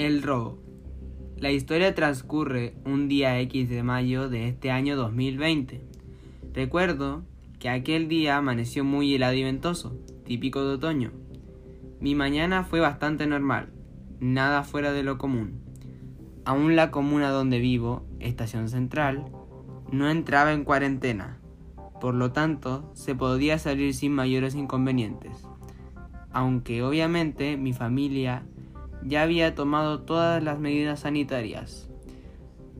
El 0.00 0.22
robo. 0.22 0.58
La 1.36 1.50
historia 1.50 1.94
transcurre 1.94 2.74
un 2.86 3.06
día 3.06 3.38
X 3.40 3.68
de 3.68 3.82
mayo 3.82 4.30
de 4.30 4.48
este 4.48 4.70
año 4.70 4.96
2020. 4.96 5.84
Recuerdo 6.54 7.22
que 7.58 7.68
aquel 7.68 8.08
día 8.08 8.38
amaneció 8.38 8.82
muy 8.82 9.14
helado 9.14 9.34
y 9.34 9.42
ventoso, 9.42 9.94
típico 10.24 10.64
de 10.64 10.76
otoño. 10.76 11.12
Mi 12.00 12.14
mañana 12.14 12.64
fue 12.64 12.80
bastante 12.80 13.26
normal, 13.26 13.74
nada 14.20 14.62
fuera 14.62 14.92
de 14.92 15.02
lo 15.02 15.18
común. 15.18 15.60
Aún 16.46 16.76
la 16.76 16.90
comuna 16.90 17.28
donde 17.28 17.58
vivo, 17.58 18.06
Estación 18.20 18.70
Central, 18.70 19.26
no 19.92 20.08
entraba 20.08 20.54
en 20.54 20.64
cuarentena, 20.64 21.40
por 22.00 22.14
lo 22.14 22.32
tanto 22.32 22.90
se 22.94 23.14
podía 23.14 23.58
salir 23.58 23.92
sin 23.92 24.14
mayores 24.14 24.54
inconvenientes. 24.54 25.46
Aunque 26.32 26.82
obviamente 26.82 27.58
mi 27.58 27.74
familia 27.74 28.46
ya 29.04 29.22
había 29.22 29.54
tomado 29.54 30.02
todas 30.02 30.42
las 30.42 30.58
medidas 30.58 31.00
sanitarias. 31.00 31.88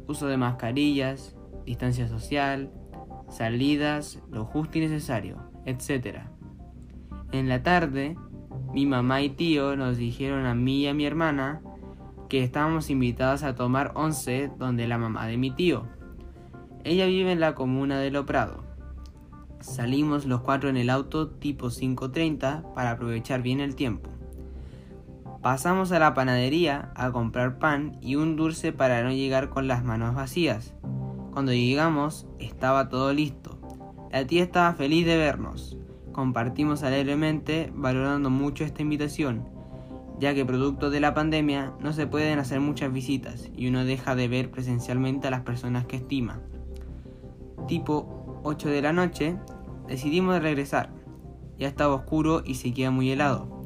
Uso 0.07 0.27
de 0.27 0.37
mascarillas, 0.37 1.37
distancia 1.65 2.09
social, 2.09 2.71
salidas, 3.29 4.23
lo 4.31 4.45
justo 4.45 4.79
y 4.79 4.83
necesario, 4.83 5.39
etc. 5.65 6.19
En 7.33 7.49
la 7.49 7.63
tarde, 7.63 8.17
mi 8.73 8.87
mamá 8.87 9.23
y 9.23 9.31
tío 9.31 9.77
nos 9.77 9.97
dijeron 9.97 10.47
a 10.47 10.55
mí 10.55 10.83
y 10.83 10.87
a 10.89 10.95
mi 10.95 11.07
hermana 11.07 11.63
que 12.29 12.43
estábamos 12.45 12.91
invitados 12.91 13.43
a 13.43 13.55
tomar 13.55 13.93
once 13.95 14.51
donde 14.59 14.87
la 14.87 14.99
mamá 14.99 15.27
de 15.27 15.37
mi 15.37 15.51
tío. 15.51 15.87
Ella 16.85 17.07
vive 17.07 17.33
en 17.33 17.41
la 17.41 17.55
comuna 17.55 17.99
de 17.99 18.11
Lo 18.11 18.25
Prado. 18.27 18.65
Salimos 19.61 20.25
los 20.25 20.41
cuatro 20.41 20.71
en 20.71 20.77
el 20.77 20.89
auto 20.89 21.29
tipo 21.29 21.67
5.30 21.67 22.73
para 22.73 22.93
aprovechar 22.93 23.43
bien 23.43 23.61
el 23.61 23.75
tiempo. 23.75 24.10
Pasamos 25.43 25.91
a 25.91 25.99
la 25.99 26.13
panadería 26.13 26.93
a 26.95 27.11
comprar 27.13 27.59
pan 27.59 27.97
y 28.03 28.17
un 28.17 28.37
dulce 28.37 28.75
para 28.75 29.03
no 29.03 29.11
llegar 29.11 29.49
con 29.49 29.69
las 29.69 29.83
manos 29.83 30.15
vacías. 30.15 30.75
Cuando 31.33 31.55
llegamos 31.55 32.27
estaba 32.39 32.91
todo 32.91 33.15
listo. 33.15 33.59
La 34.13 34.27
tía 34.27 34.43
estaba 34.43 34.75
feliz 34.75 35.07
de 35.07 35.17
vernos. 35.17 35.79
Compartimos 36.13 36.83
alegremente 36.83 37.73
valorando 37.75 38.29
mucho 38.29 38.65
esta 38.65 38.83
invitación, 38.83 39.49
ya 40.19 40.35
que 40.35 40.45
producto 40.45 40.91
de 40.91 41.01
la 41.01 41.15
pandemia 41.15 41.73
no 41.81 41.95
se 41.95 42.07
pueden 42.07 42.39
hacer 42.39 42.61
muchas 42.61 42.93
visitas 42.93 43.49
y 43.57 43.69
uno 43.69 43.87
deja 43.87 44.15
de 44.15 44.29
ver 44.29 44.51
presencialmente 44.51 45.29
a 45.29 45.31
las 45.31 45.41
personas 45.41 45.87
que 45.87 45.97
estima. 45.97 46.43
Tipo 47.67 48.43
8 48.45 48.69
de 48.69 48.83
la 48.83 48.93
noche, 48.93 49.37
decidimos 49.89 50.43
regresar. 50.43 50.91
Ya 51.59 51.67
estaba 51.67 51.95
oscuro 51.95 52.43
y 52.45 52.57
se 52.57 52.75
queda 52.75 52.91
muy 52.91 53.11
helado. 53.11 53.60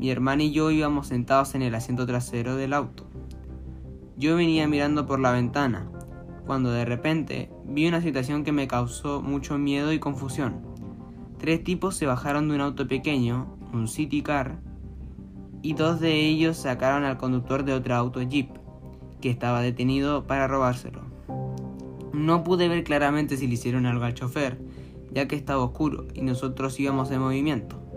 Mi 0.00 0.08
hermana 0.08 0.44
y 0.44 0.50
yo 0.50 0.70
íbamos 0.70 1.08
sentados 1.08 1.54
en 1.54 1.60
el 1.60 1.74
asiento 1.74 2.06
trasero 2.06 2.56
del 2.56 2.72
auto. 2.72 3.04
Yo 4.16 4.34
venía 4.34 4.66
mirando 4.66 5.04
por 5.04 5.20
la 5.20 5.30
ventana, 5.30 5.90
cuando 6.46 6.70
de 6.70 6.86
repente 6.86 7.50
vi 7.66 7.86
una 7.86 8.00
situación 8.00 8.42
que 8.42 8.50
me 8.50 8.66
causó 8.66 9.20
mucho 9.20 9.58
miedo 9.58 9.92
y 9.92 9.98
confusión. 9.98 10.62
Tres 11.36 11.62
tipos 11.62 11.96
se 11.96 12.06
bajaron 12.06 12.48
de 12.48 12.54
un 12.54 12.62
auto 12.62 12.88
pequeño, 12.88 13.58
un 13.74 13.88
City 13.88 14.22
Car, 14.22 14.62
y 15.60 15.74
dos 15.74 16.00
de 16.00 16.28
ellos 16.28 16.56
sacaron 16.56 17.04
al 17.04 17.18
conductor 17.18 17.66
de 17.66 17.74
otro 17.74 17.94
auto 17.94 18.22
Jeep, 18.22 18.48
que 19.20 19.28
estaba 19.28 19.60
detenido 19.60 20.26
para 20.26 20.48
robárselo. 20.48 21.02
No 22.14 22.42
pude 22.42 22.68
ver 22.68 22.84
claramente 22.84 23.36
si 23.36 23.46
le 23.46 23.52
hicieron 23.52 23.84
algo 23.84 24.04
al 24.04 24.14
chofer, 24.14 24.62
ya 25.12 25.28
que 25.28 25.36
estaba 25.36 25.62
oscuro 25.62 26.06
y 26.14 26.22
nosotros 26.22 26.80
íbamos 26.80 27.10
en 27.10 27.20
movimiento. 27.20 27.89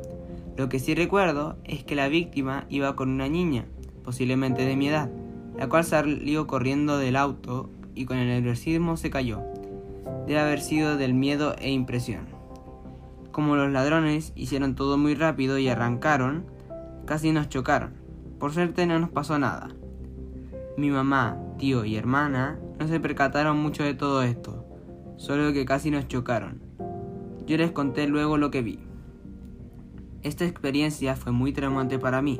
Lo 0.55 0.69
que 0.69 0.79
sí 0.79 0.93
recuerdo 0.93 1.57
es 1.63 1.83
que 1.83 1.95
la 1.95 2.07
víctima 2.07 2.65
iba 2.69 2.95
con 2.95 3.09
una 3.09 3.27
niña, 3.27 3.65
posiblemente 4.03 4.65
de 4.65 4.75
mi 4.75 4.87
edad, 4.87 5.09
la 5.57 5.67
cual 5.67 5.83
salió 5.83 6.45
corriendo 6.45 6.97
del 6.97 7.15
auto 7.15 7.71
y 7.95 8.05
con 8.05 8.17
el 8.17 8.27
nerviosismo 8.27 8.95
se 8.95 9.09
cayó. 9.09 9.41
Debe 10.27 10.39
haber 10.39 10.61
sido 10.61 10.95
del 10.95 11.15
miedo 11.15 11.55
e 11.57 11.71
impresión. 11.71 12.27
Como 13.31 13.55
los 13.55 13.71
ladrones 13.71 14.31
hicieron 14.35 14.75
todo 14.75 14.97
muy 14.97 15.15
rápido 15.15 15.57
y 15.57 15.67
arrancaron, 15.67 16.45
casi 17.05 17.31
nos 17.31 17.49
chocaron. 17.49 17.95
Por 18.39 18.53
suerte 18.53 18.85
no 18.85 18.99
nos 18.99 19.09
pasó 19.09 19.39
nada. 19.39 19.69
Mi 20.77 20.91
mamá, 20.91 21.37
tío 21.57 21.83
y 21.83 21.95
hermana 21.95 22.59
no 22.79 22.87
se 22.87 22.99
percataron 22.99 23.57
mucho 23.57 23.83
de 23.83 23.95
todo 23.95 24.21
esto, 24.21 24.65
solo 25.17 25.51
que 25.51 25.65
casi 25.65 25.89
nos 25.89 26.07
chocaron. 26.07 26.61
Yo 27.47 27.57
les 27.57 27.71
conté 27.71 28.07
luego 28.07 28.37
lo 28.37 28.51
que 28.51 28.61
vi. 28.61 28.79
Esta 30.23 30.45
experiencia 30.45 31.17
fue 31.17 31.33
muy 31.33 31.51
traumante 31.51 31.99
para 31.99 32.21
mí, 32.21 32.39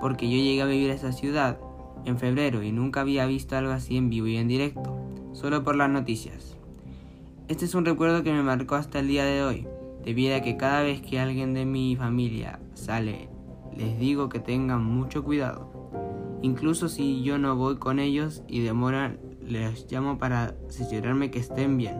porque 0.00 0.30
yo 0.30 0.36
llegué 0.36 0.62
a 0.62 0.66
vivir 0.66 0.90
esa 0.90 1.10
ciudad 1.10 1.58
en 2.04 2.16
febrero 2.16 2.62
y 2.62 2.70
nunca 2.70 3.00
había 3.00 3.26
visto 3.26 3.56
algo 3.56 3.72
así 3.72 3.96
en 3.96 4.08
vivo 4.08 4.28
y 4.28 4.36
en 4.36 4.46
directo, 4.46 4.96
solo 5.32 5.64
por 5.64 5.74
las 5.74 5.90
noticias. 5.90 6.56
Este 7.48 7.64
es 7.64 7.74
un 7.74 7.84
recuerdo 7.84 8.22
que 8.22 8.32
me 8.32 8.44
marcó 8.44 8.76
hasta 8.76 9.00
el 9.00 9.08
día 9.08 9.24
de 9.24 9.42
hoy, 9.42 9.66
debido 10.04 10.36
a 10.36 10.42
que 10.42 10.56
cada 10.56 10.82
vez 10.82 11.02
que 11.02 11.18
alguien 11.18 11.54
de 11.54 11.64
mi 11.64 11.96
familia 11.96 12.60
sale, 12.74 13.28
les 13.76 13.98
digo 13.98 14.28
que 14.28 14.38
tengan 14.38 14.84
mucho 14.84 15.24
cuidado. 15.24 15.72
Incluso 16.40 16.88
si 16.88 17.22
yo 17.22 17.36
no 17.36 17.56
voy 17.56 17.78
con 17.78 17.98
ellos 17.98 18.44
y 18.46 18.60
demoran, 18.60 19.18
les 19.44 19.90
llamo 19.90 20.18
para 20.18 20.54
asegurarme 20.68 21.32
que 21.32 21.40
estén 21.40 21.76
bien. 21.76 21.96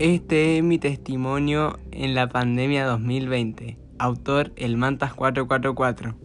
Este 0.00 0.58
es 0.58 0.64
mi 0.64 0.78
testimonio 0.78 1.78
en 1.92 2.16
la 2.16 2.28
pandemia 2.28 2.84
2020. 2.84 3.78
Autor 4.00 4.50
El 4.56 4.76
Mantas 4.76 5.14
444. 5.14 6.16